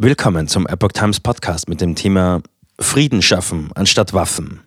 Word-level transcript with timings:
Willkommen 0.00 0.46
zum 0.46 0.64
Epoch 0.68 0.92
Times 0.92 1.18
Podcast 1.18 1.68
mit 1.68 1.80
dem 1.80 1.96
Thema 1.96 2.40
Frieden 2.78 3.20
schaffen 3.20 3.72
anstatt 3.74 4.14
Waffen. 4.14 4.60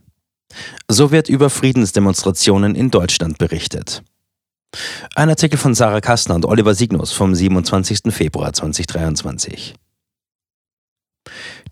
So 0.90 1.12
wird 1.12 1.30
über 1.30 1.50
Friedensdemonstrationen 1.50 2.76
in 2.76 2.92
Deutschland 2.92 3.38
berichtet. 3.38 4.04
Ein 5.16 5.30
Artikel 5.30 5.58
von 5.58 5.74
Sarah 5.74 6.02
Kastner 6.02 6.36
und 6.36 6.46
Oliver 6.46 6.76
Signus 6.76 7.14
vom 7.14 7.34
27. 7.34 8.14
Februar 8.14 8.52
2023. 8.52 9.76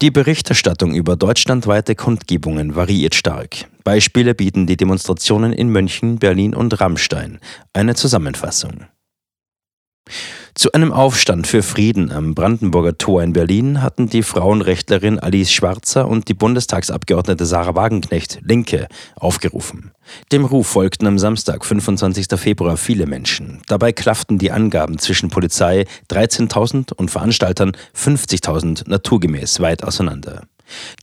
Die 0.02 0.12
Berichterstattung 0.12 0.96
über 0.96 1.18
deutschlandweite 1.18 1.96
Kundgebungen 1.96 2.78
variiert 2.78 3.14
stark. 3.14 3.68
Beispiele 3.84 4.36
bieten 4.36 4.68
die 4.68 4.78
Demonstrationen 4.78 5.52
in 5.52 5.68
München, 5.68 6.18
Berlin 6.18 6.55
und 6.55 6.80
Rammstein. 6.80 7.41
Eine 7.73 7.96
Zusammenfassung. 7.96 8.86
Zu 10.55 10.71
einem 10.71 10.91
Aufstand 10.91 11.47
für 11.47 11.63
Frieden 11.63 12.11
am 12.11 12.36
Brandenburger 12.36 12.98
Tor 12.98 13.23
in 13.23 13.34
Berlin 13.34 13.81
hatten 13.81 14.09
die 14.09 14.23
Frauenrechtlerin 14.23 15.20
Alice 15.20 15.52
Schwarzer 15.52 16.08
und 16.08 16.27
die 16.27 16.34
Bundestagsabgeordnete 16.34 17.45
Sarah 17.45 17.75
Wagenknecht, 17.75 18.39
Linke, 18.41 18.88
aufgerufen. 19.16 19.91
Dem 20.31 20.45
Ruf 20.45 20.67
folgten 20.67 21.08
am 21.08 21.20
Samstag, 21.20 21.66
25. 21.66 22.27
Februar, 22.35 22.77
viele 22.77 23.05
Menschen. 23.05 23.62
Dabei 23.67 23.91
klafften 23.91 24.38
die 24.38 24.52
Angaben 24.52 24.98
zwischen 24.98 25.30
Polizei 25.30 25.85
13.000 26.12 26.94
und 26.94 27.11
Veranstaltern 27.11 27.73
50.000 27.95 28.89
naturgemäß 28.89 29.59
weit 29.59 29.84
auseinander. 29.84 30.44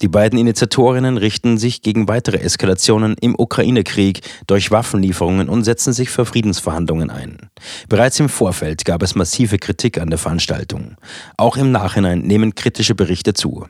Die 0.02 0.08
beiden 0.08 0.38
Initiatorinnen 0.38 1.16
richten 1.16 1.58
sich 1.58 1.82
gegen 1.82 2.08
weitere 2.08 2.38
Eskalationen 2.38 3.16
im 3.20 3.34
Ukraine-Krieg 3.38 4.20
durch 4.46 4.70
Waffenlieferungen 4.70 5.48
und 5.48 5.64
setzen 5.64 5.92
sich 5.92 6.10
für 6.10 6.26
Friedensverhandlungen 6.26 7.10
ein. 7.10 7.50
Bereits 7.88 8.20
im 8.20 8.28
Vorfeld 8.28 8.84
gab 8.84 9.02
es 9.02 9.14
massive 9.14 9.58
Kritik 9.58 9.98
an 9.98 10.10
der 10.10 10.18
Veranstaltung. 10.18 10.96
Auch 11.36 11.56
im 11.56 11.72
Nachhinein 11.72 12.20
nehmen 12.20 12.54
kritische 12.54 12.94
Berichte 12.94 13.34
zu. 13.34 13.66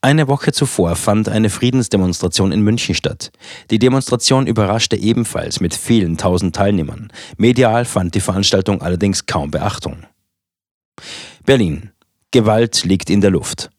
Eine 0.00 0.28
Woche 0.28 0.52
zuvor 0.52 0.96
fand 0.96 1.28
eine 1.28 1.50
Friedensdemonstration 1.50 2.52
in 2.52 2.62
München 2.62 2.94
statt. 2.94 3.30
Die 3.70 3.78
Demonstration 3.78 4.46
überraschte 4.46 4.96
ebenfalls 4.96 5.60
mit 5.60 5.74
vielen 5.74 6.16
tausend 6.16 6.56
Teilnehmern. 6.56 7.12
Medial 7.36 7.84
fand 7.84 8.14
die 8.14 8.20
Veranstaltung 8.20 8.80
allerdings 8.80 9.26
kaum 9.26 9.50
Beachtung. 9.50 10.06
Berlin. 11.44 11.90
Gewalt 12.32 12.84
liegt 12.84 13.10
in 13.10 13.20
der 13.20 13.30
Luft. 13.30 13.70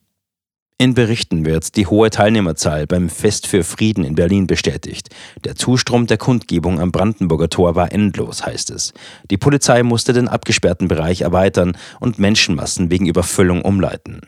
In 0.82 0.96
Berichten 0.96 1.46
wird 1.46 1.76
die 1.76 1.86
hohe 1.86 2.10
Teilnehmerzahl 2.10 2.88
beim 2.88 3.08
Fest 3.08 3.46
für 3.46 3.64
Frieden 3.64 4.04
in 4.04 4.16
Berlin 4.16 4.48
bestätigt. 4.48 5.10
Der 5.44 5.56
Zustrom 5.56 6.08
der 6.08 6.18
Kundgebung 6.18 6.80
am 6.80 6.92
Brandenburger 6.92 7.50
Tor 7.50 7.76
war 7.76 7.92
endlos, 7.92 8.48
heißt 8.48 8.72
es. 8.72 8.92
Die 9.30 9.38
Polizei 9.38 9.84
musste 9.84 10.12
den 10.12 10.28
abgesperrten 10.28 10.88
Bereich 10.88 11.22
erweitern 11.22 11.78
und 12.00 12.18
Menschenmassen 12.18 12.90
wegen 12.90 13.06
Überfüllung 13.06 13.62
umleiten. 13.62 14.22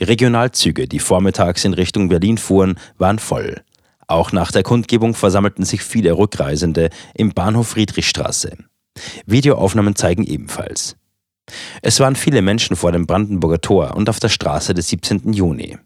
Regionalzüge, 0.00 0.88
die 0.88 0.98
vormittags 0.98 1.64
in 1.64 1.74
Richtung 1.74 2.08
Berlin 2.08 2.38
fuhren, 2.38 2.80
waren 2.98 3.20
voll. 3.20 3.60
Auch 4.08 4.32
nach 4.32 4.50
der 4.50 4.64
Kundgebung 4.64 5.14
versammelten 5.14 5.64
sich 5.64 5.82
viele 5.84 6.18
Rückreisende 6.18 6.90
im 7.14 7.34
Bahnhof 7.34 7.68
Friedrichstraße. 7.68 8.56
Videoaufnahmen 9.26 9.94
zeigen 9.94 10.24
ebenfalls. 10.24 10.96
Es 11.82 12.00
waren 12.00 12.16
viele 12.16 12.42
Menschen 12.42 12.74
vor 12.74 12.90
dem 12.90 13.06
Brandenburger 13.06 13.60
Tor 13.60 13.96
und 13.96 14.08
auf 14.08 14.18
der 14.18 14.28
Straße 14.28 14.74
des 14.74 14.88
17. 14.88 15.32
Juni. 15.32 15.78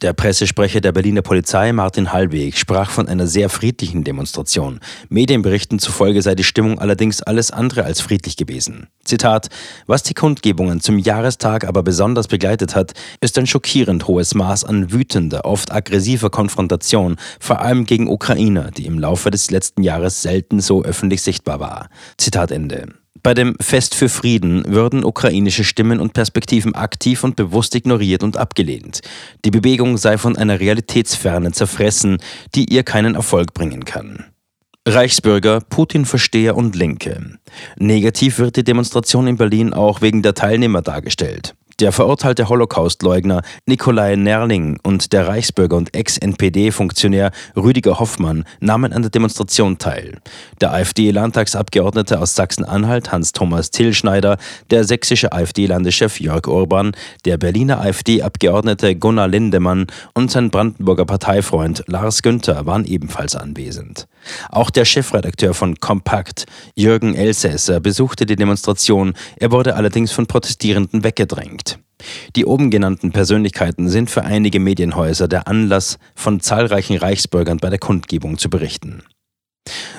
Der 0.00 0.12
Pressesprecher 0.12 0.80
der 0.80 0.92
Berliner 0.92 1.22
Polizei, 1.22 1.72
Martin 1.72 2.12
Hallweg, 2.12 2.56
sprach 2.56 2.88
von 2.88 3.08
einer 3.08 3.26
sehr 3.26 3.48
friedlichen 3.48 4.04
Demonstration. 4.04 4.78
Medienberichten 5.08 5.80
zufolge 5.80 6.22
sei 6.22 6.36
die 6.36 6.44
Stimmung 6.44 6.78
allerdings 6.78 7.20
alles 7.20 7.50
andere 7.50 7.82
als 7.82 8.00
friedlich 8.00 8.36
gewesen. 8.36 8.86
Zitat: 9.02 9.48
Was 9.86 10.04
die 10.04 10.14
Kundgebungen 10.14 10.80
zum 10.80 11.00
Jahrestag 11.00 11.66
aber 11.66 11.82
besonders 11.82 12.28
begleitet 12.28 12.76
hat, 12.76 12.92
ist 13.20 13.36
ein 13.38 13.48
schockierend 13.48 14.06
hohes 14.06 14.36
Maß 14.36 14.62
an 14.62 14.92
wütender, 14.92 15.44
oft 15.44 15.72
aggressiver 15.72 16.30
Konfrontation, 16.30 17.16
vor 17.40 17.60
allem 17.60 17.84
gegen 17.84 18.08
Ukrainer, 18.08 18.70
die 18.70 18.86
im 18.86 19.00
Laufe 19.00 19.32
des 19.32 19.50
letzten 19.50 19.82
Jahres 19.82 20.22
selten 20.22 20.60
so 20.60 20.84
öffentlich 20.84 21.22
sichtbar 21.22 21.58
war. 21.58 21.88
Zitat 22.18 22.52
Ende. 22.52 22.97
Bei 23.22 23.34
dem 23.34 23.56
Fest 23.60 23.94
für 23.94 24.08
Frieden 24.08 24.64
würden 24.66 25.04
ukrainische 25.04 25.64
Stimmen 25.64 26.00
und 26.00 26.12
Perspektiven 26.12 26.74
aktiv 26.74 27.24
und 27.24 27.36
bewusst 27.36 27.74
ignoriert 27.74 28.22
und 28.22 28.36
abgelehnt. 28.36 29.00
Die 29.44 29.50
Bewegung 29.50 29.98
sei 29.98 30.18
von 30.18 30.36
einer 30.36 30.60
Realitätsferne 30.60 31.52
zerfressen, 31.52 32.18
die 32.54 32.72
ihr 32.72 32.84
keinen 32.84 33.16
Erfolg 33.16 33.54
bringen 33.54 33.84
kann. 33.84 34.24
Reichsbürger, 34.86 35.60
Putin-Versteher 35.60 36.56
und 36.56 36.74
Linke. 36.74 37.38
Negativ 37.76 38.38
wird 38.38 38.56
die 38.56 38.64
Demonstration 38.64 39.26
in 39.26 39.36
Berlin 39.36 39.74
auch 39.74 40.00
wegen 40.00 40.22
der 40.22 40.34
Teilnehmer 40.34 40.80
dargestellt. 40.80 41.54
Der 41.80 41.92
verurteilte 41.92 42.48
Holocaustleugner 42.48 43.42
Nikolai 43.66 44.16
Nerling 44.16 44.80
und 44.82 45.12
der 45.12 45.28
Reichsbürger 45.28 45.76
und 45.76 45.94
Ex-NPD-Funktionär 45.94 47.30
Rüdiger 47.54 48.00
Hoffmann 48.00 48.44
nahmen 48.58 48.92
an 48.92 49.02
der 49.02 49.12
Demonstration 49.12 49.78
teil. 49.78 50.18
Der 50.60 50.72
AfD-Landtagsabgeordnete 50.72 52.20
aus 52.20 52.34
Sachsen-Anhalt 52.34 53.12
Hans-Thomas 53.12 53.70
Tillschneider, 53.70 54.38
der 54.72 54.82
sächsische 54.82 55.32
AfD-Landeschef 55.32 56.18
Jörg 56.18 56.48
Urban, 56.48 56.96
der 57.24 57.36
Berliner 57.36 57.80
AfD-Abgeordnete 57.80 58.96
Gunnar 58.96 59.28
Lindemann 59.28 59.86
und 60.14 60.32
sein 60.32 60.50
Brandenburger 60.50 61.04
Parteifreund 61.04 61.84
Lars 61.86 62.22
Günther 62.22 62.66
waren 62.66 62.86
ebenfalls 62.86 63.36
anwesend. 63.36 64.08
Auch 64.50 64.70
der 64.70 64.84
Chefredakteur 64.84 65.54
von 65.54 65.76
Kompakt, 65.76 66.46
Jürgen 66.74 67.14
Elsässer, 67.14 67.80
besuchte 67.80 68.26
die 68.26 68.36
Demonstration. 68.36 69.14
Er 69.36 69.52
wurde 69.52 69.76
allerdings 69.76 70.12
von 70.12 70.26
Protestierenden 70.26 71.04
weggedrängt. 71.04 71.78
Die 72.36 72.44
oben 72.44 72.70
genannten 72.70 73.12
Persönlichkeiten 73.12 73.88
sind 73.88 74.10
für 74.10 74.24
einige 74.24 74.60
Medienhäuser 74.60 75.28
der 75.28 75.48
Anlass, 75.48 75.98
von 76.14 76.40
zahlreichen 76.40 76.96
Reichsbürgern 76.96 77.58
bei 77.58 77.70
der 77.70 77.78
Kundgebung 77.78 78.38
zu 78.38 78.48
berichten. 78.50 79.02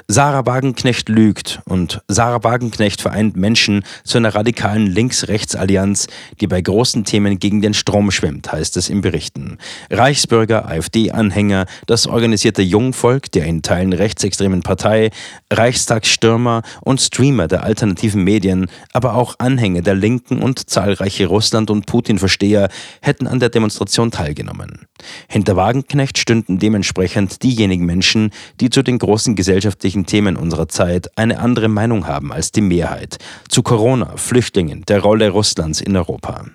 Sarah 0.08 0.46
Wagenknecht 0.46 1.10
lügt 1.10 1.62
und 1.66 2.02
Sarah 2.08 2.44
Wagenknecht 2.44 3.02
vereint 3.02 3.38
Menschen 3.38 3.84
zu 4.04 4.18
einer 4.18 4.34
radikalen 4.36 4.88
Links-Rechts-Allianz, 4.88 6.08
die 6.42 6.48
bei 6.48 6.62
großen 6.62 7.06
Themen 7.06 7.40
gegen 7.40 7.62
den 7.62 7.74
Strom 7.74 8.12
schwimmt, 8.12 8.52
heißt 8.52 8.78
es 8.78 8.90
im 8.90 9.02
Berichten. 9.02 9.58
Reichsbürger, 9.90 10.68
AfD-Anhänger, 10.68 11.66
das 11.88 12.08
organisierte 12.08 12.62
Jungvolk 12.62 13.32
der 13.32 13.46
in 13.46 13.62
Teilen 13.62 13.94
rechtsextremen 13.94 14.64
Partei, 14.64 15.12
Reichstagsstürmer 15.52 16.64
und 16.82 17.02
Streamer 17.02 17.48
der 17.48 17.64
alternativen 17.64 18.24
Medien, 18.24 18.70
aber 18.94 19.16
auch 19.16 19.36
Anhänger 19.38 19.82
der 19.82 19.96
Linken 19.96 20.42
und 20.42 20.70
zahlreiche 20.70 21.28
Russland- 21.28 21.70
und 21.70 21.86
Putin-Versteher 21.86 22.70
hätten 23.02 23.28
an 23.28 23.40
der 23.40 23.50
Demonstration 23.50 24.12
teilgenommen. 24.12 24.89
Hinter 25.28 25.56
Wagenknecht 25.56 26.18
stünden 26.18 26.60
dementsprechend 26.60 27.44
diejenigen 27.44 27.86
Menschen, 27.86 28.32
die 28.60 28.70
zu 28.70 28.84
den 28.84 28.98
großen 28.98 29.36
gesellschaftlichen 29.36 30.06
Themen 30.06 30.36
unserer 30.36 30.68
Zeit 30.68 31.18
eine 31.18 31.40
andere 31.40 31.68
Meinung 31.68 32.08
haben 32.08 32.32
als 32.32 32.52
die 32.52 32.62
Mehrheit 32.62 33.18
zu 33.48 33.64
Corona, 33.64 34.18
Flüchtlingen, 34.18 34.84
der 34.88 35.00
Rolle 35.00 35.30
Russlands 35.30 35.82
in 35.82 35.96
Europa. 35.96 36.46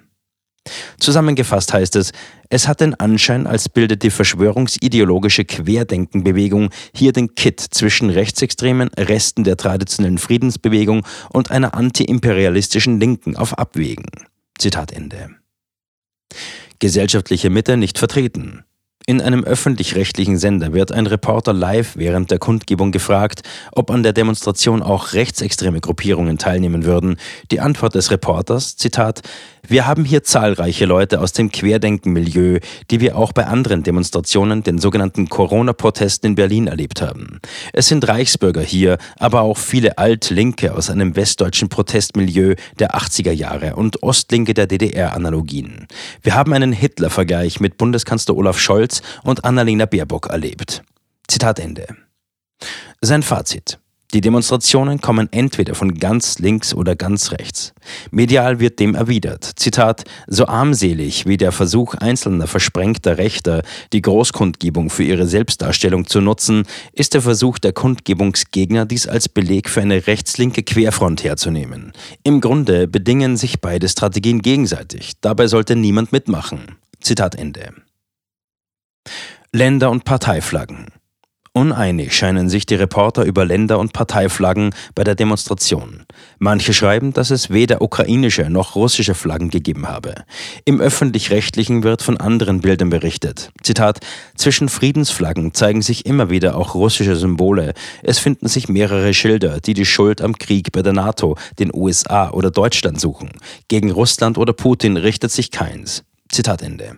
Zusammengefasst 0.98 1.72
heißt 1.72 1.96
es, 1.96 2.12
es 2.48 2.68
hat 2.68 2.80
den 2.80 2.94
Anschein, 2.94 3.46
als 3.46 3.68
bildet 3.68 4.02
die 4.02 4.10
verschwörungsideologische 4.10 5.44
Querdenkenbewegung 5.44 6.70
hier 6.94 7.12
den 7.12 7.34
Kit 7.34 7.60
zwischen 7.60 8.10
rechtsextremen 8.10 8.88
Resten 8.96 9.44
der 9.44 9.56
traditionellen 9.56 10.18
Friedensbewegung 10.18 11.06
und 11.30 11.50
einer 11.50 11.74
antiimperialistischen 11.74 12.98
Linken 12.98 13.36
auf 13.36 13.58
Abwägen. 13.58 14.06
Zitat 14.58 14.92
Ende. 14.92 15.30
Gesellschaftliche 16.84 17.48
Mitte 17.48 17.78
nicht 17.78 17.98
vertreten. 17.98 18.62
In 19.06 19.20
einem 19.20 19.44
öffentlich-rechtlichen 19.44 20.38
Sender 20.38 20.72
wird 20.72 20.90
ein 20.90 21.06
Reporter 21.06 21.52
live 21.52 21.94
während 21.94 22.30
der 22.30 22.38
Kundgebung 22.38 22.90
gefragt, 22.90 23.42
ob 23.72 23.90
an 23.90 24.02
der 24.02 24.14
Demonstration 24.14 24.82
auch 24.82 25.12
rechtsextreme 25.12 25.82
Gruppierungen 25.82 26.38
teilnehmen 26.38 26.86
würden. 26.86 27.16
Die 27.50 27.60
Antwort 27.60 27.94
des 27.96 28.10
Reporters, 28.10 28.78
Zitat, 28.78 29.20
wir 29.66 29.86
haben 29.86 30.04
hier 30.04 30.22
zahlreiche 30.22 30.84
Leute 30.84 31.20
aus 31.20 31.32
dem 31.32 31.50
Querdenken-Milieu, 31.50 32.60
die 32.90 33.00
wir 33.00 33.16
auch 33.16 33.32
bei 33.32 33.46
anderen 33.46 33.82
Demonstrationen, 33.82 34.62
den 34.62 34.78
sogenannten 34.78 35.28
Corona-Protesten 35.28 36.28
in 36.28 36.34
Berlin 36.34 36.66
erlebt 36.66 37.00
haben. 37.00 37.40
Es 37.72 37.88
sind 37.88 38.06
Reichsbürger 38.06 38.60
hier, 38.60 38.98
aber 39.18 39.40
auch 39.40 39.56
viele 39.56 39.96
Alt-Linke 39.96 40.74
aus 40.74 40.90
einem 40.90 41.16
westdeutschen 41.16 41.70
Protestmilieu 41.70 42.54
der 42.78 42.94
80er 42.94 43.32
Jahre 43.32 43.76
und 43.76 44.02
Ostlinke 44.02 44.52
der 44.52 44.66
DDR-Analogien. 44.66 45.86
Wir 46.22 46.34
haben 46.34 46.52
einen 46.52 46.72
Hitler-Vergleich 46.72 47.60
mit 47.60 47.78
Bundeskanzler 47.78 48.36
Olaf 48.36 48.58
Scholz 48.58 48.93
und 49.22 49.44
Annalena 49.44 49.86
Baerbock 49.86 50.28
erlebt. 50.28 50.82
Zitat 51.28 51.58
Ende. 51.58 51.86
Sein 53.00 53.22
Fazit. 53.22 53.78
Die 54.14 54.20
Demonstrationen 54.20 55.00
kommen 55.00 55.28
entweder 55.32 55.74
von 55.74 55.94
ganz 55.94 56.38
links 56.38 56.72
oder 56.72 56.94
ganz 56.94 57.32
rechts. 57.32 57.74
Medial 58.12 58.60
wird 58.60 58.78
dem 58.78 58.94
erwidert. 58.94 59.42
Zitat, 59.56 60.04
so 60.28 60.46
armselig 60.46 61.26
wie 61.26 61.36
der 61.36 61.50
Versuch 61.50 61.96
einzelner 61.96 62.46
versprengter 62.46 63.18
Rechter, 63.18 63.64
die 63.92 64.02
Großkundgebung 64.02 64.88
für 64.88 65.02
ihre 65.02 65.26
Selbstdarstellung 65.26 66.06
zu 66.06 66.20
nutzen, 66.20 66.62
ist 66.92 67.14
der 67.14 67.22
Versuch 67.22 67.58
der 67.58 67.72
Kundgebungsgegner, 67.72 68.86
dies 68.86 69.08
als 69.08 69.28
Beleg 69.28 69.68
für 69.68 69.82
eine 69.82 70.06
rechtslinke 70.06 70.62
Querfront 70.62 71.24
herzunehmen. 71.24 71.92
Im 72.22 72.40
Grunde 72.40 72.86
bedingen 72.86 73.36
sich 73.36 73.60
beide 73.60 73.88
Strategien 73.88 74.42
gegenseitig. 74.42 75.14
Dabei 75.22 75.48
sollte 75.48 75.74
niemand 75.74 76.12
mitmachen. 76.12 76.76
Zitat 77.00 77.34
Ende. 77.34 77.74
Länder- 79.52 79.90
und 79.90 80.04
Parteiflaggen. 80.04 80.86
Uneinig 81.56 82.16
scheinen 82.16 82.48
sich 82.48 82.66
die 82.66 82.74
Reporter 82.74 83.22
über 83.22 83.44
Länder- 83.44 83.78
und 83.78 83.92
Parteiflaggen 83.92 84.74
bei 84.96 85.04
der 85.04 85.14
Demonstration. 85.14 86.04
Manche 86.40 86.74
schreiben, 86.74 87.12
dass 87.12 87.30
es 87.30 87.48
weder 87.48 87.80
ukrainische 87.80 88.50
noch 88.50 88.74
russische 88.74 89.14
Flaggen 89.14 89.50
gegeben 89.50 89.86
habe. 89.86 90.16
Im 90.64 90.80
öffentlich-rechtlichen 90.80 91.84
wird 91.84 92.02
von 92.02 92.16
anderen 92.16 92.60
Bildern 92.60 92.90
berichtet. 92.90 93.52
Zitat, 93.62 94.00
zwischen 94.36 94.68
Friedensflaggen 94.68 95.54
zeigen 95.54 95.80
sich 95.80 96.06
immer 96.06 96.28
wieder 96.28 96.56
auch 96.56 96.74
russische 96.74 97.14
Symbole. 97.14 97.74
Es 98.02 98.18
finden 98.18 98.48
sich 98.48 98.68
mehrere 98.68 99.14
Schilder, 99.14 99.60
die 99.60 99.74
die 99.74 99.86
Schuld 99.86 100.22
am 100.22 100.36
Krieg 100.36 100.72
bei 100.72 100.82
der 100.82 100.92
NATO, 100.92 101.36
den 101.60 101.70
USA 101.72 102.30
oder 102.30 102.50
Deutschland 102.50 103.00
suchen. 103.00 103.30
Gegen 103.68 103.92
Russland 103.92 104.38
oder 104.38 104.54
Putin 104.54 104.96
richtet 104.96 105.30
sich 105.30 105.52
keins. 105.52 106.02
Zitat 106.32 106.62
Ende. 106.62 106.96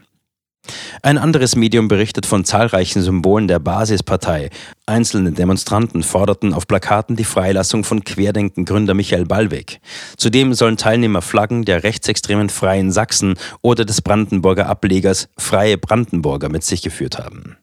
Ein 1.02 1.18
anderes 1.18 1.56
Medium 1.56 1.88
berichtet 1.88 2.26
von 2.26 2.44
zahlreichen 2.44 3.02
Symbolen 3.02 3.48
der 3.48 3.58
Basispartei. 3.58 4.50
Einzelne 4.86 5.32
Demonstranten 5.32 6.02
forderten 6.02 6.52
auf 6.52 6.66
Plakaten 6.66 7.16
die 7.16 7.24
Freilassung 7.24 7.84
von 7.84 8.04
Querdenken-Gründer 8.04 8.94
Michael 8.94 9.26
Ballweg. 9.26 9.80
Zudem 10.16 10.54
sollen 10.54 10.76
Teilnehmer 10.76 11.22
Flaggen 11.22 11.64
der 11.64 11.84
rechtsextremen 11.84 12.48
Freien 12.48 12.92
Sachsen 12.92 13.34
oder 13.62 13.84
des 13.84 14.02
Brandenburger 14.02 14.66
Ablegers 14.66 15.28
Freie 15.38 15.78
Brandenburger 15.78 16.48
mit 16.48 16.64
sich 16.64 16.82
geführt 16.82 17.18
haben. 17.18 17.56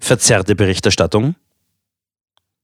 Verzerrte 0.00 0.54
Berichterstattung 0.54 1.36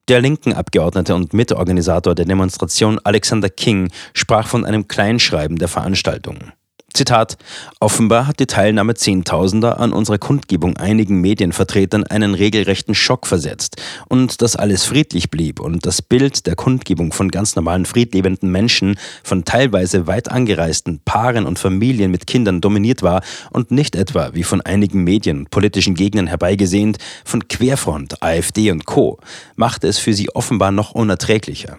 der 0.08 0.22
linken 0.22 0.54
Abgeordnete 0.54 1.14
und 1.14 1.34
Mitorganisator 1.34 2.14
der 2.14 2.24
Demonstration 2.24 2.98
Alexander 3.04 3.50
King 3.50 3.90
sprach 4.14 4.48
von 4.48 4.64
einem 4.64 4.88
Kleinschreiben 4.88 5.58
der 5.58 5.68
Veranstaltung. 5.68 6.52
Zitat, 6.94 7.36
offenbar 7.80 8.26
hat 8.26 8.40
die 8.40 8.46
Teilnahme 8.46 8.94
Zehntausender 8.94 9.78
an 9.78 9.92
unserer 9.92 10.18
Kundgebung 10.18 10.78
einigen 10.78 11.20
Medienvertretern 11.20 12.04
einen 12.04 12.34
regelrechten 12.34 12.94
Schock 12.94 13.26
versetzt. 13.26 13.76
Und 14.08 14.40
dass 14.42 14.56
alles 14.56 14.84
friedlich 14.84 15.30
blieb 15.30 15.60
und 15.60 15.84
das 15.86 16.00
Bild 16.02 16.46
der 16.46 16.56
Kundgebung 16.56 17.12
von 17.12 17.30
ganz 17.30 17.54
normalen 17.56 17.84
friedlebenden 17.84 18.50
Menschen, 18.50 18.98
von 19.22 19.44
teilweise 19.44 20.06
weit 20.06 20.30
angereisten 20.30 21.00
Paaren 21.04 21.46
und 21.46 21.58
Familien 21.58 22.10
mit 22.10 22.26
Kindern 22.26 22.60
dominiert 22.60 23.02
war 23.02 23.22
und 23.50 23.70
nicht 23.70 23.94
etwa, 23.94 24.30
wie 24.32 24.42
von 24.42 24.60
einigen 24.62 25.04
Medien 25.04 25.40
und 25.40 25.50
politischen 25.50 25.94
Gegnern 25.94 26.26
herbeigesehnt, 26.26 26.98
von 27.24 27.46
Querfront, 27.48 28.22
AfD 28.22 28.70
und 28.72 28.86
Co., 28.86 29.20
machte 29.56 29.86
es 29.88 29.98
für 29.98 30.14
sie 30.14 30.30
offenbar 30.30 30.72
noch 30.72 30.92
unerträglicher. 30.92 31.78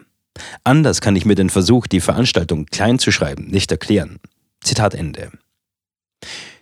Anders 0.64 1.02
kann 1.02 1.16
ich 1.16 1.26
mir 1.26 1.36
den 1.36 1.50
Versuch, 1.50 1.88
die 1.88 2.00
Veranstaltung 2.00 2.68
klein 2.68 3.00
zu 3.00 3.12
schreiben, 3.12 3.48
nicht 3.48 3.72
erklären. 3.72 4.20
Zitat 4.80 4.96
Ende. 4.96 5.30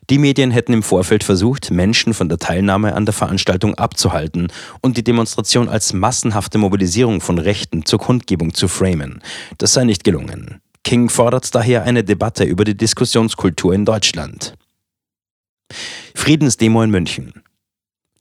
Die 0.10 0.18
Medien 0.18 0.50
hätten 0.50 0.74
im 0.74 0.82
Vorfeld 0.82 1.24
versucht, 1.24 1.70
Menschen 1.70 2.16
von 2.16 2.30
der 2.30 2.40
Teilnahme 2.40 2.96
an 2.96 3.06
der 3.06 3.14
Veranstaltung 3.14 3.76
abzuhalten 3.76 4.48
und 4.82 4.98
die 4.98 5.04
Demonstration 5.04 5.70
als 5.70 5.94
massenhafte 5.94 6.58
Mobilisierung 6.58 7.22
von 7.22 7.38
Rechten 7.38 7.86
zur 7.86 8.00
Kundgebung 8.00 8.56
zu 8.56 8.68
framen. 8.68 9.22
Das 9.60 9.74
sei 9.74 9.84
nicht 9.84 10.04
gelungen. 10.04 10.62
King 10.84 11.10
fordert 11.10 11.54
daher 11.54 11.84
eine 11.84 12.04
Debatte 12.04 12.44
über 12.44 12.64
die 12.64 12.76
Diskussionskultur 12.76 13.76
in 13.76 13.86
Deutschland. 13.86 14.56
Friedensdemo 16.16 16.82
in 16.82 16.90
München. 16.90 17.44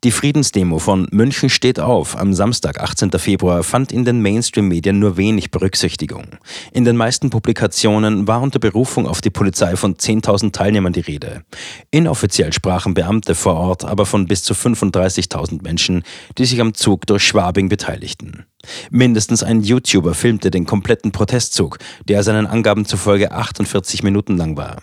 Die 0.07 0.13
Friedensdemo 0.13 0.79
von 0.79 1.09
München 1.11 1.51
steht 1.51 1.81
auf 1.81 2.17
am 2.17 2.33
Samstag, 2.33 2.79
18. 2.79 3.11
Februar, 3.19 3.65
fand 3.65 3.91
in 3.91 4.05
den 4.05 4.23
Mainstream-Medien 4.23 5.01
nur 5.01 5.17
wenig 5.17 5.51
Berücksichtigung. 5.51 6.27
In 6.71 6.85
den 6.85 6.97
meisten 6.97 7.29
Publikationen 7.29 8.29
war 8.29 8.41
unter 8.41 8.61
Berufung 8.61 9.09
auf 9.09 9.21
die 9.21 9.31
Polizei 9.31 9.75
von 9.75 9.97
10.000 9.97 10.53
Teilnehmern 10.53 10.93
die 10.93 11.01
Rede. 11.01 11.43
Inoffiziell 11.91 12.53
sprachen 12.53 12.95
Beamte 12.95 13.35
vor 13.35 13.57
Ort 13.57 13.85
aber 13.85 14.07
von 14.07 14.29
bis 14.29 14.45
zu 14.45 14.55
35.000 14.55 15.65
Menschen, 15.65 16.05
die 16.39 16.45
sich 16.45 16.61
am 16.61 16.75
Zug 16.75 17.09
durch 17.09 17.25
Schwabing 17.25 17.69
beteiligten. 17.69 18.45
Mindestens 18.91 19.43
ein 19.43 19.61
YouTuber 19.61 20.15
filmte 20.15 20.53
den 20.53 20.67
kompletten 20.67 21.11
Protestzug, 21.11 21.79
der 22.05 22.23
seinen 22.23 22.47
Angaben 22.47 22.85
zufolge 22.85 23.33
48 23.33 24.05
Minuten 24.05 24.37
lang 24.37 24.57
war. 24.57 24.77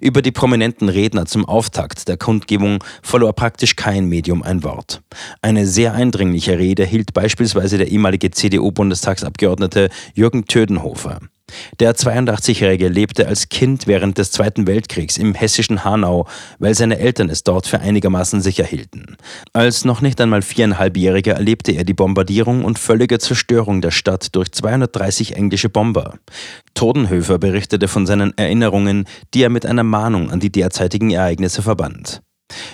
Über 0.00 0.22
die 0.22 0.32
prominenten 0.32 0.88
Redner 0.88 1.26
zum 1.26 1.44
Auftakt 1.44 2.08
der 2.08 2.16
Kundgebung 2.16 2.82
verlor 3.02 3.32
praktisch 3.32 3.76
kein 3.76 4.06
Medium 4.06 4.42
ein 4.42 4.62
Wort. 4.62 5.02
Eine 5.42 5.66
sehr 5.66 5.94
eindringliche 5.94 6.58
Rede 6.58 6.84
hielt 6.84 7.14
beispielsweise 7.14 7.78
der 7.78 7.88
ehemalige 7.88 8.30
CDU-Bundestagsabgeordnete 8.30 9.90
Jürgen 10.14 10.46
Tödenhofer. 10.46 11.20
Der 11.80 11.94
82-Jährige 11.94 12.88
lebte 12.88 13.26
als 13.26 13.48
Kind 13.48 13.86
während 13.86 14.18
des 14.18 14.32
Zweiten 14.32 14.66
Weltkriegs 14.66 15.16
im 15.16 15.34
hessischen 15.34 15.84
Hanau, 15.84 16.26
weil 16.58 16.74
seine 16.74 16.98
Eltern 16.98 17.28
es 17.28 17.44
dort 17.44 17.66
für 17.66 17.80
einigermaßen 17.80 18.40
sicher 18.40 18.64
hielten. 18.64 19.16
Als 19.52 19.84
noch 19.84 20.00
nicht 20.00 20.20
einmal 20.20 20.42
viereinhalbjähriger 20.42 21.34
erlebte 21.34 21.72
er 21.72 21.84
die 21.84 21.94
Bombardierung 21.94 22.64
und 22.64 22.78
völlige 22.78 23.18
Zerstörung 23.18 23.80
der 23.80 23.90
Stadt 23.90 24.34
durch 24.34 24.52
230 24.52 25.36
englische 25.36 25.68
Bomber. 25.68 26.14
Todenhöfer 26.74 27.38
berichtete 27.38 27.88
von 27.88 28.06
seinen 28.06 28.36
Erinnerungen, 28.36 29.06
die 29.34 29.42
er 29.42 29.50
mit 29.50 29.66
einer 29.66 29.84
Mahnung 29.84 30.30
an 30.30 30.40
die 30.40 30.52
derzeitigen 30.52 31.10
Ereignisse 31.10 31.62
verband. 31.62 32.22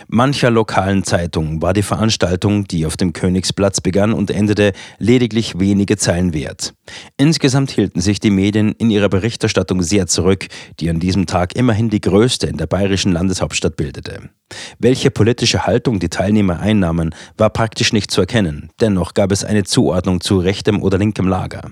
Mancher 0.09 0.51
lokalen 0.51 1.05
Zeitung 1.05 1.61
war 1.61 1.73
die 1.73 1.83
Veranstaltung, 1.83 2.69
die 2.69 2.87
auf 2.87 2.97
dem 2.97 3.13
Königsplatz 3.13 3.81
begann 3.81 4.13
und 4.13 4.31
endete, 4.31 4.73
lediglich 4.99 5.59
wenige 5.59 5.97
Zeilen 5.97 6.33
wert. 6.33 6.75
Insgesamt 7.17 7.71
hielten 7.71 8.01
sich 8.01 8.21
die 8.21 8.31
Medien 8.31 8.73
in 8.73 8.91
ihrer 8.91 9.09
Berichterstattung 9.09 9.83
sehr 9.83 10.07
zurück, 10.07 10.47
die 10.81 10.91
an 10.91 11.01
diesem 11.01 11.27
Tag 11.27 11.57
immerhin 11.57 11.91
die 11.91 12.01
größte 12.01 12.47
in 12.47 12.57
der 12.57 12.67
bayerischen 12.67 13.13
Landeshauptstadt 13.13 13.77
bildete. 13.77 14.31
Welche 14.79 15.11
politische 15.11 15.67
Haltung 15.67 15.99
die 15.99 16.11
Teilnehmer 16.11 16.61
einnahmen, 16.61 17.15
war 17.37 17.51
praktisch 17.51 17.93
nicht 17.93 18.11
zu 18.11 18.21
erkennen, 18.21 18.71
dennoch 18.81 19.15
gab 19.15 19.33
es 19.33 19.45
eine 19.45 19.65
Zuordnung 19.65 20.21
zu 20.21 20.39
rechtem 20.39 20.83
oder 20.83 20.99
linkem 20.99 21.27
Lager. 21.27 21.71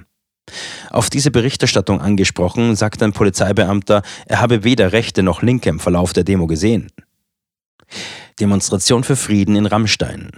Auf 0.90 1.08
diese 1.08 1.30
Berichterstattung 1.30 2.00
angesprochen, 2.00 2.74
sagt 2.74 3.02
ein 3.02 3.12
Polizeibeamter, 3.12 4.02
er 4.26 4.40
habe 4.40 4.64
weder 4.64 4.92
rechte 4.92 5.22
noch 5.22 5.42
linke 5.42 5.70
im 5.70 5.78
Verlauf 5.78 6.12
der 6.12 6.24
Demo 6.24 6.46
gesehen. 6.46 6.90
Demonstration 8.40 9.04
für 9.04 9.16
Frieden 9.16 9.56
in 9.56 9.66
Rammstein. 9.66 10.30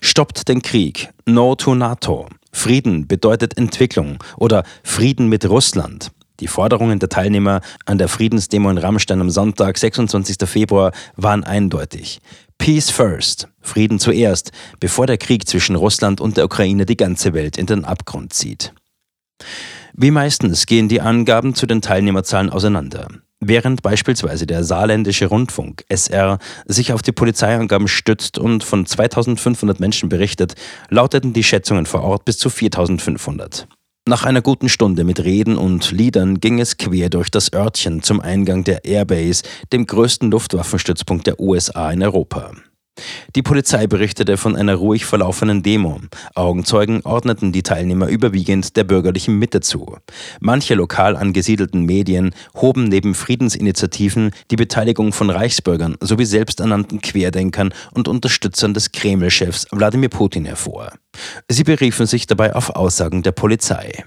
Stoppt 0.00 0.48
den 0.48 0.62
Krieg. 0.62 1.10
No 1.26 1.54
to 1.54 1.74
NATO. 1.74 2.28
Frieden 2.52 3.06
bedeutet 3.06 3.56
Entwicklung 3.56 4.18
oder 4.36 4.64
Frieden 4.82 5.28
mit 5.28 5.48
Russland. 5.48 6.10
Die 6.40 6.48
Forderungen 6.48 6.98
der 6.98 7.10
Teilnehmer 7.10 7.60
an 7.84 7.98
der 7.98 8.08
Friedensdemo 8.08 8.70
in 8.70 8.78
Rammstein 8.78 9.20
am 9.20 9.30
Sonntag, 9.30 9.76
26. 9.78 10.48
Februar, 10.48 10.92
waren 11.16 11.44
eindeutig. 11.44 12.20
Peace 12.58 12.90
first, 12.90 13.48
Frieden 13.60 13.98
zuerst, 13.98 14.50
bevor 14.80 15.06
der 15.06 15.18
Krieg 15.18 15.46
zwischen 15.46 15.76
Russland 15.76 16.20
und 16.20 16.36
der 16.36 16.46
Ukraine 16.46 16.86
die 16.86 16.96
ganze 16.96 17.34
Welt 17.34 17.58
in 17.58 17.66
den 17.66 17.84
Abgrund 17.84 18.32
zieht. 18.32 18.72
Wie 19.92 20.10
meistens 20.10 20.66
gehen 20.66 20.88
die 20.88 21.00
Angaben 21.00 21.54
zu 21.54 21.66
den 21.66 21.82
Teilnehmerzahlen 21.82 22.50
auseinander. 22.50 23.08
Während 23.42 23.80
beispielsweise 23.82 24.46
der 24.46 24.64
saarländische 24.64 25.26
Rundfunk 25.26 25.84
SR 25.88 26.38
sich 26.66 26.92
auf 26.92 27.00
die 27.00 27.12
Polizeiangaben 27.12 27.88
stützt 27.88 28.38
und 28.38 28.62
von 28.62 28.84
2500 28.84 29.80
Menschen 29.80 30.10
berichtet, 30.10 30.54
lauteten 30.90 31.32
die 31.32 31.42
Schätzungen 31.42 31.86
vor 31.86 32.02
Ort 32.02 32.26
bis 32.26 32.36
zu 32.36 32.50
4500. 32.50 33.66
Nach 34.06 34.24
einer 34.24 34.42
guten 34.42 34.68
Stunde 34.68 35.04
mit 35.04 35.24
Reden 35.24 35.56
und 35.56 35.90
Liedern 35.90 36.40
ging 36.40 36.60
es 36.60 36.76
quer 36.76 37.08
durch 37.08 37.30
das 37.30 37.52
Örtchen 37.52 38.02
zum 38.02 38.20
Eingang 38.20 38.64
der 38.64 38.84
Airbase, 38.84 39.42
dem 39.72 39.86
größten 39.86 40.30
Luftwaffenstützpunkt 40.30 41.26
der 41.26 41.40
USA 41.40 41.90
in 41.90 42.02
Europa. 42.02 42.52
Die 43.34 43.42
Polizei 43.42 43.86
berichtete 43.86 44.36
von 44.36 44.56
einer 44.56 44.74
ruhig 44.74 45.04
verlaufenen 45.04 45.62
Demo. 45.62 46.00
Augenzeugen 46.34 47.02
ordneten 47.04 47.52
die 47.52 47.62
Teilnehmer 47.62 48.08
überwiegend 48.08 48.76
der 48.76 48.84
bürgerlichen 48.84 49.38
Mitte 49.38 49.60
zu. 49.60 49.96
Manche 50.40 50.74
lokal 50.74 51.16
angesiedelten 51.16 51.84
Medien 51.84 52.34
hoben 52.54 52.84
neben 52.84 53.14
Friedensinitiativen 53.14 54.30
die 54.50 54.56
Beteiligung 54.56 55.12
von 55.12 55.30
Reichsbürgern 55.30 55.96
sowie 56.00 56.24
selbsternannten 56.26 57.00
Querdenkern 57.00 57.72
und 57.92 58.08
Unterstützern 58.08 58.74
des 58.74 58.92
Kreml-Chefs 58.92 59.66
Wladimir 59.70 60.08
Putin 60.08 60.44
hervor. 60.44 60.92
Sie 61.48 61.64
beriefen 61.64 62.06
sich 62.06 62.26
dabei 62.26 62.54
auf 62.54 62.70
Aussagen 62.70 63.22
der 63.22 63.32
Polizei. 63.32 64.04